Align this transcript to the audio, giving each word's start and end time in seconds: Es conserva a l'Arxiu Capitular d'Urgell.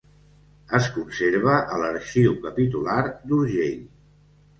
Es 0.77 0.85
conserva 0.93 1.57
a 1.75 1.77
l'Arxiu 1.81 2.33
Capitular 2.47 2.97
d'Urgell. 3.11 3.85